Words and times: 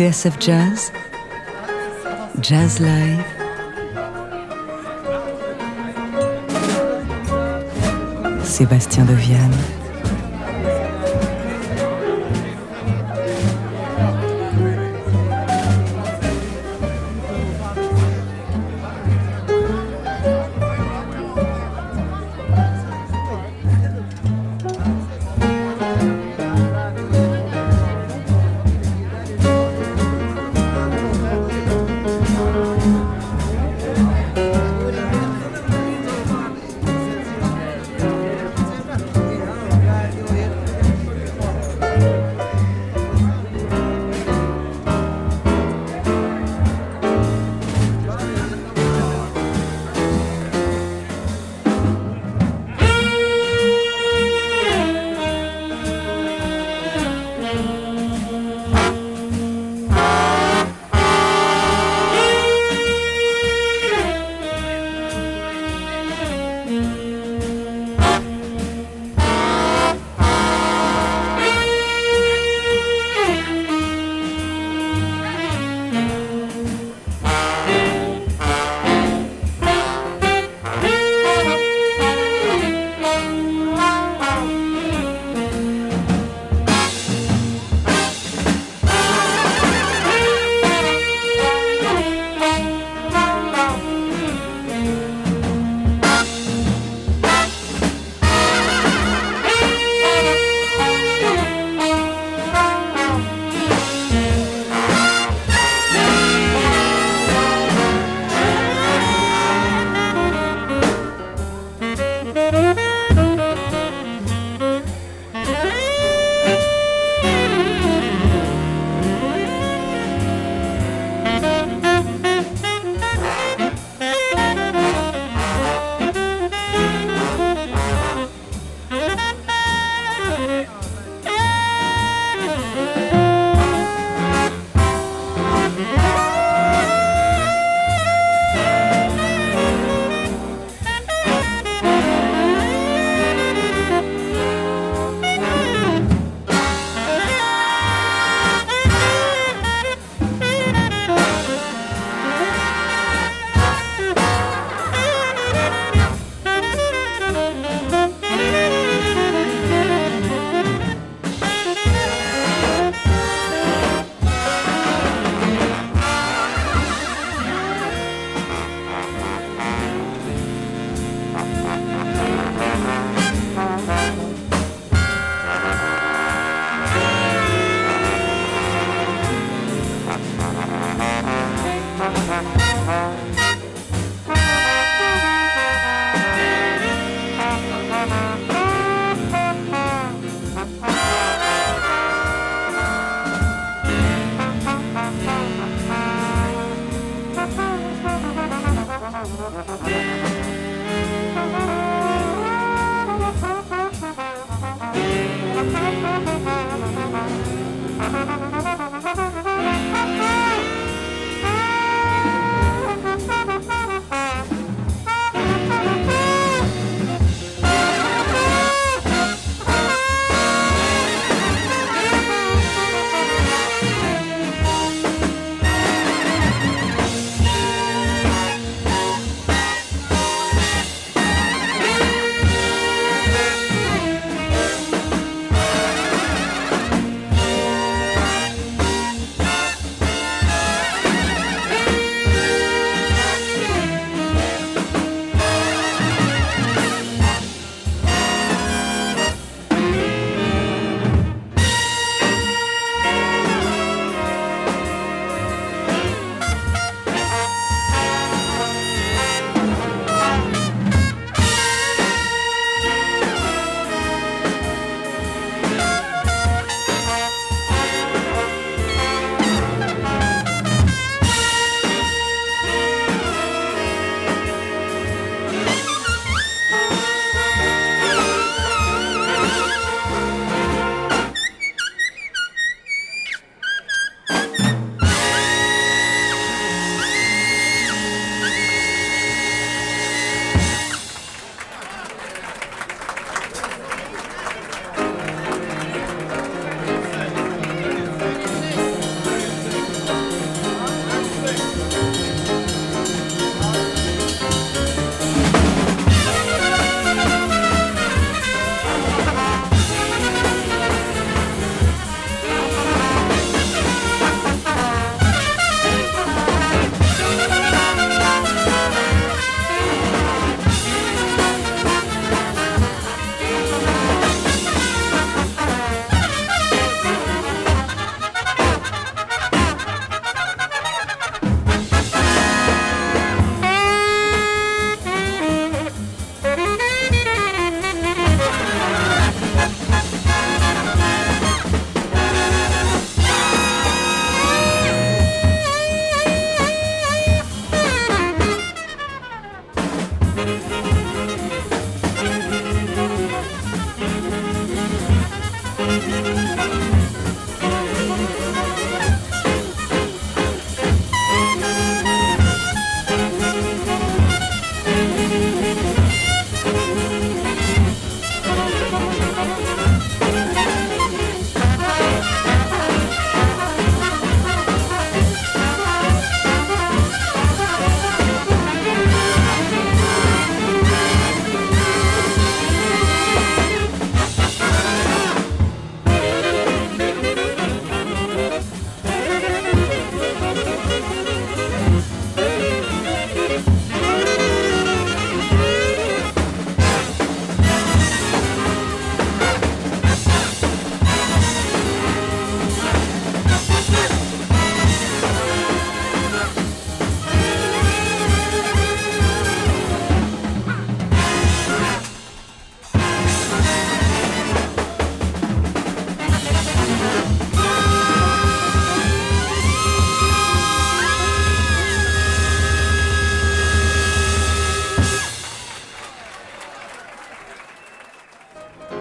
TSF 0.00 0.40
Jazz, 0.40 0.92
Jazz 2.40 2.80
Live, 2.80 3.22
Sébastien 8.42 9.04
Deviane. 9.04 9.79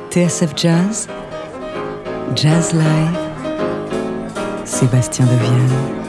TSF 0.09 0.55
Jazz, 0.55 1.07
Jazz 2.35 2.73
Live, 2.73 3.19
Sébastien 4.65 5.25
Devienne. 5.25 6.08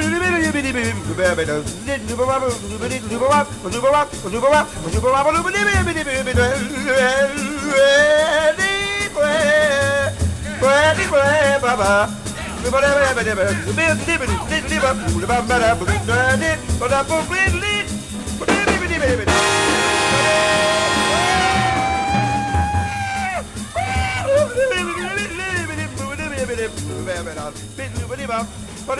Bit 27.77 27.91
well, 28.91 28.99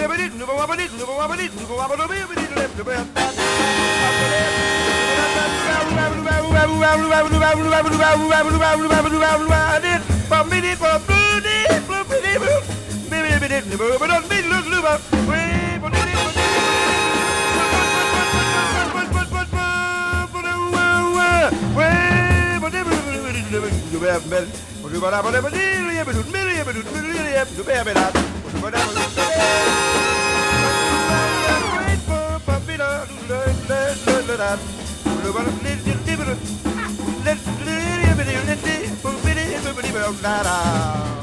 Da-da. 40.22 41.21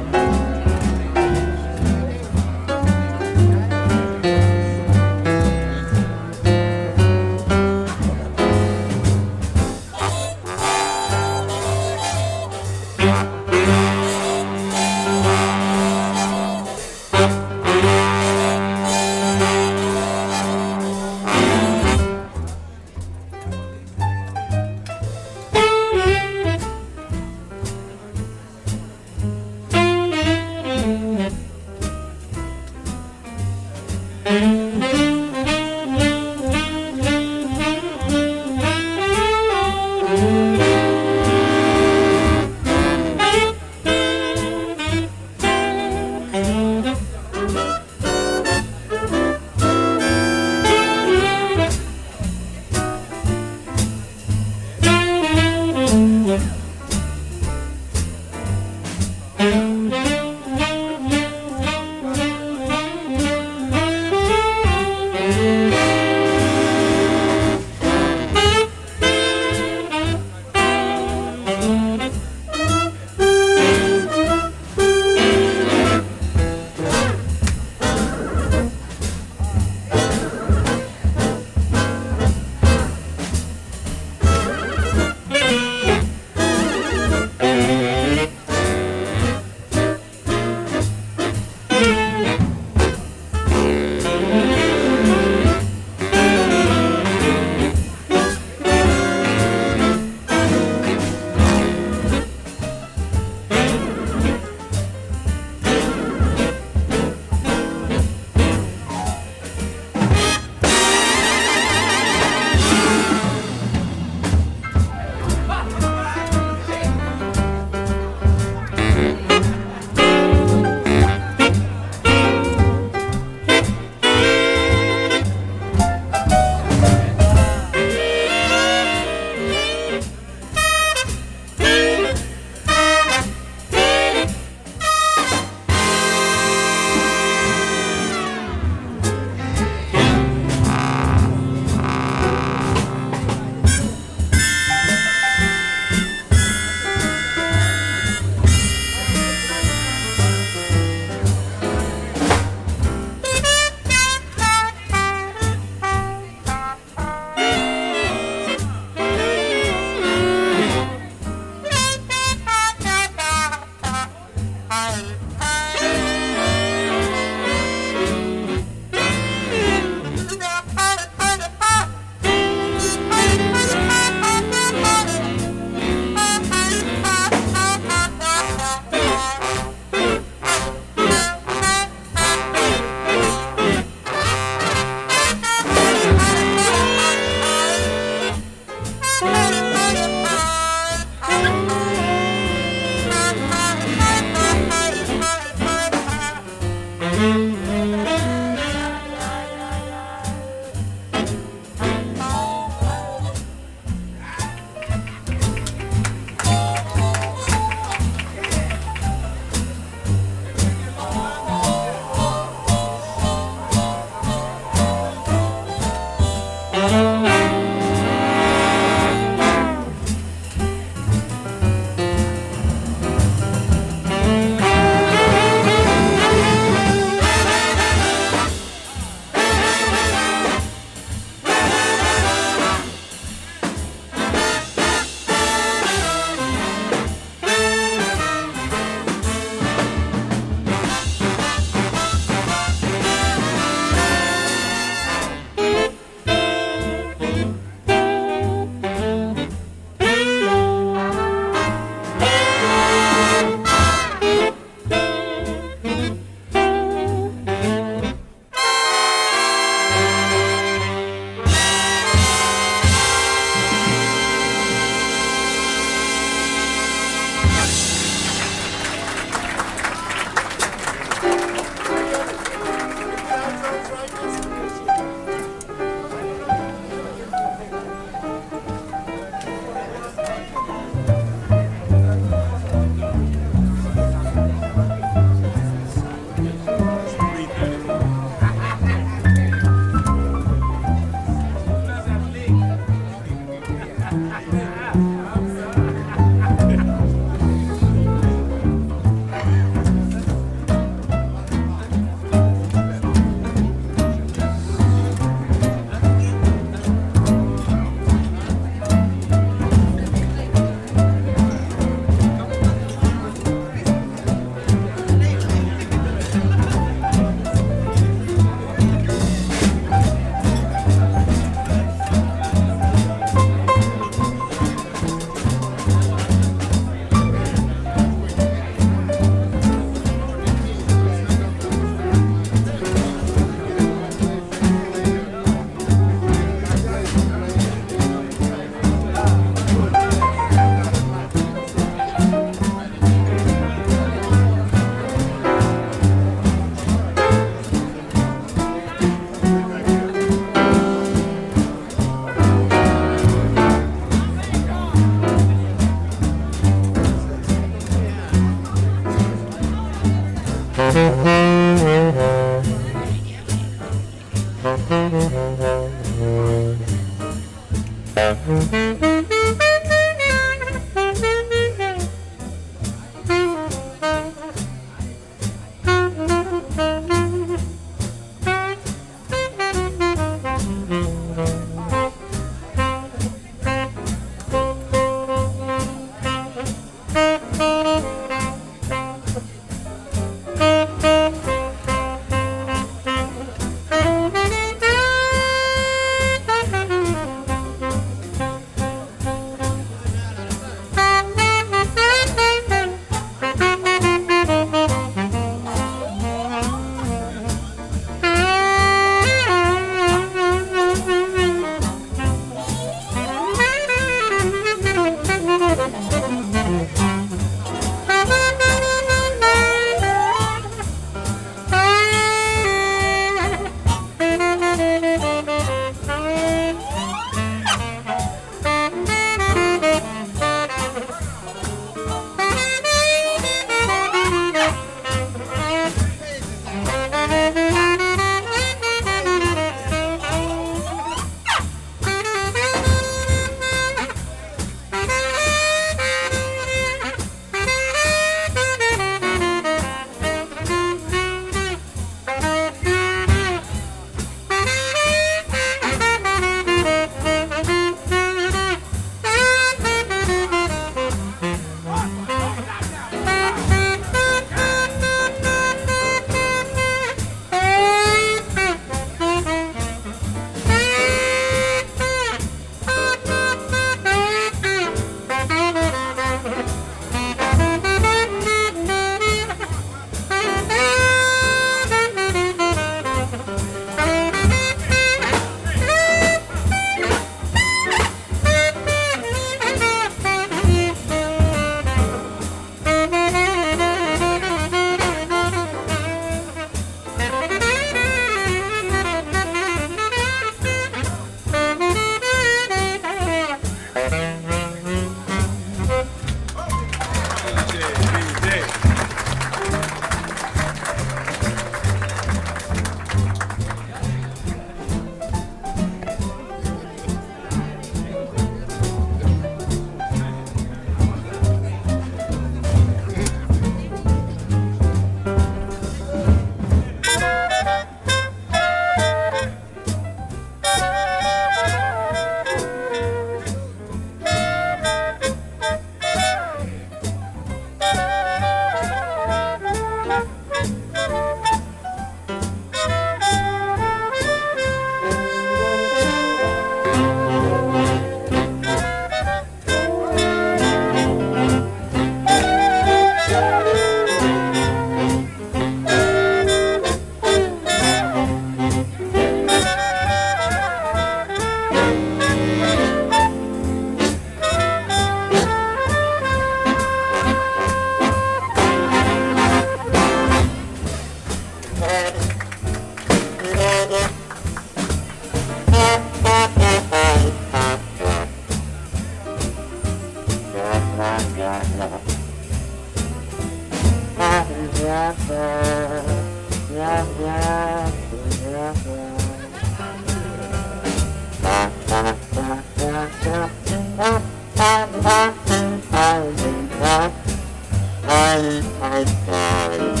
Bye. 599.31 600.00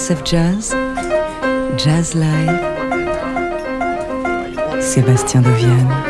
TSF 0.00 0.24
Jazz, 0.24 0.74
Jazz 1.76 2.14
Live, 2.14 2.58
Sébastien 4.80 5.42
Devienne. 5.42 6.09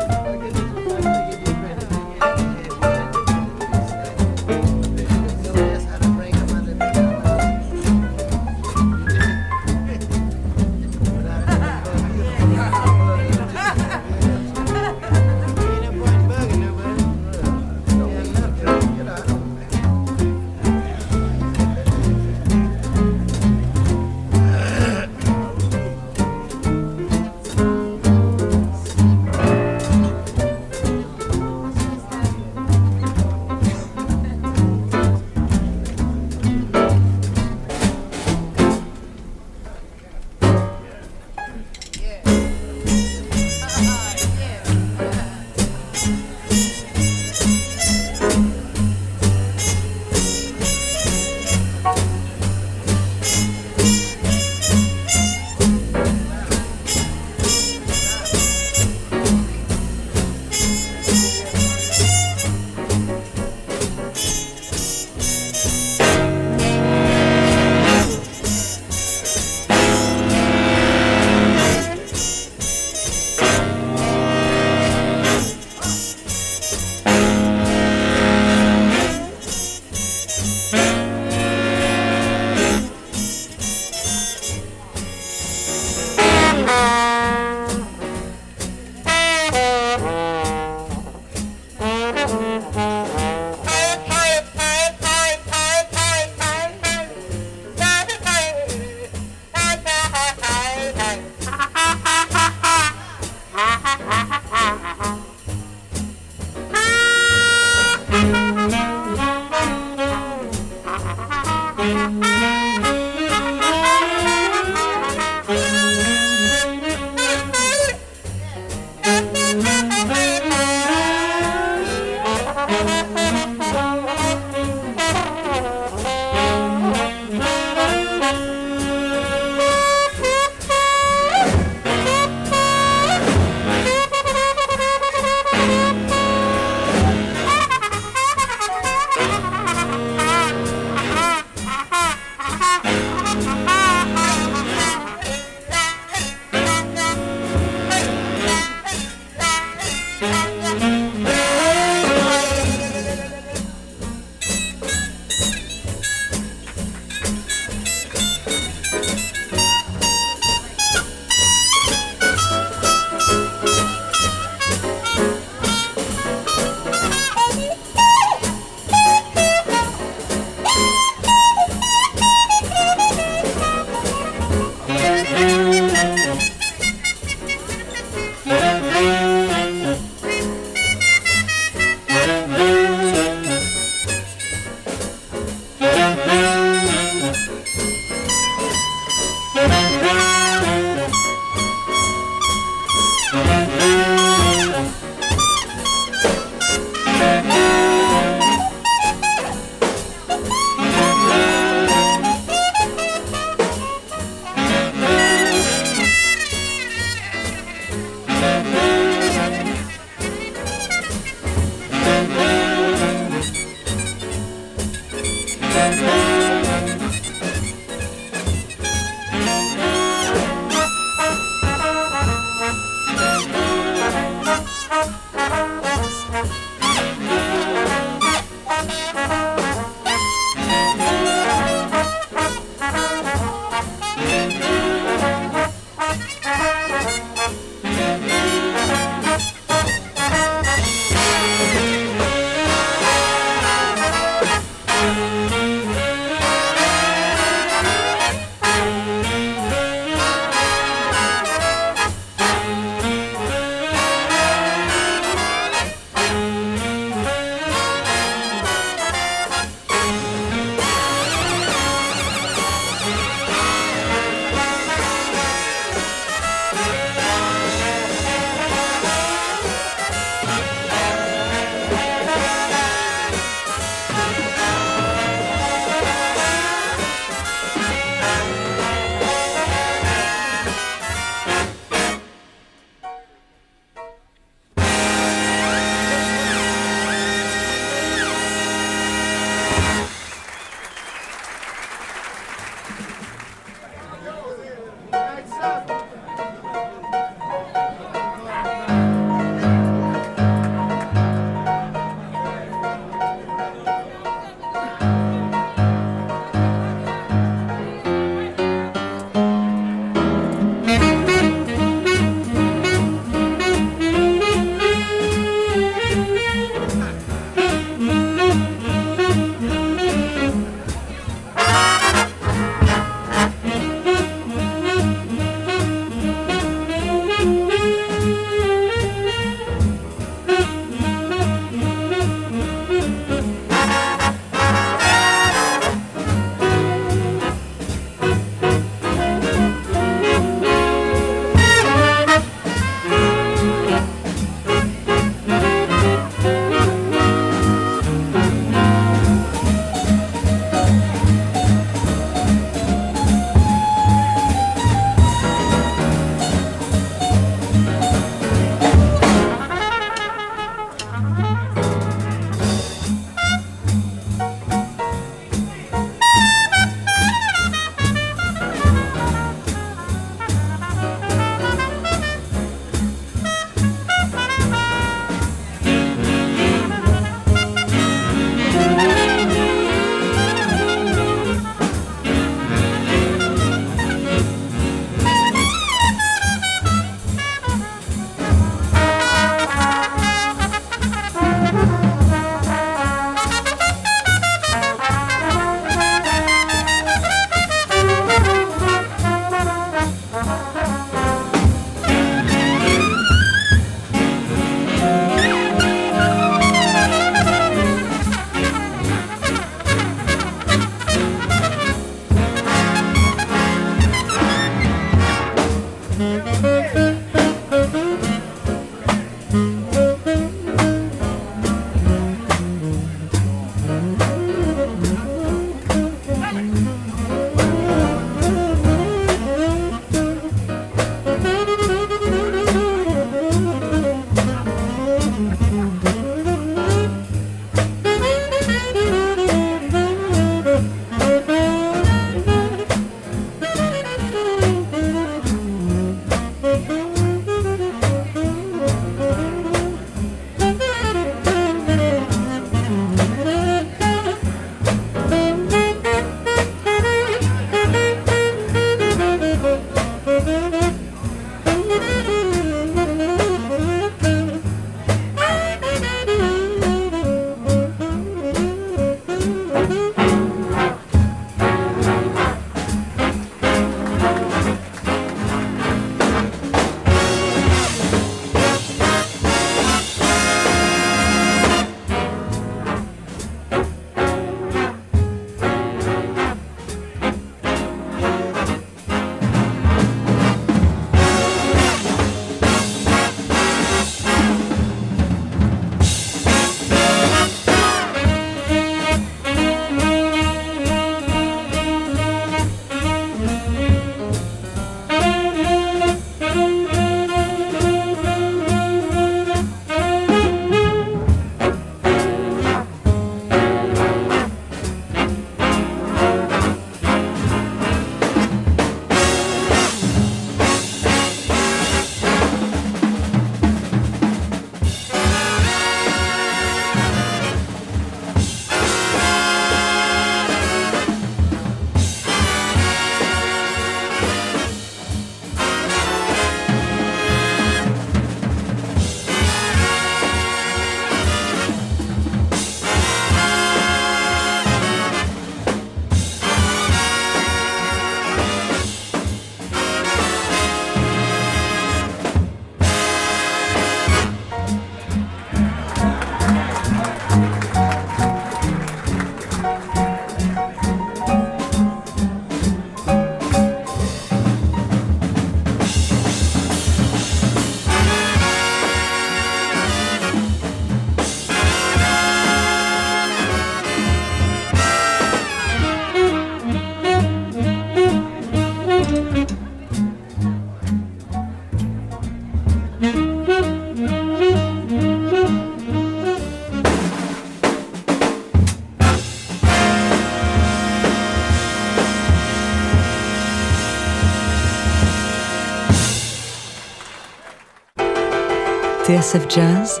écoutez 599.10 599.22
Jazz, 599.48 600.00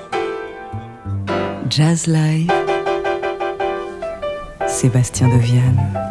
Jazz 1.68 2.06
Live, 2.06 2.52
Sébastien 4.66 5.28
Deviane. 5.28 6.09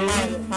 Thank 0.00 0.30
you. 0.30 0.49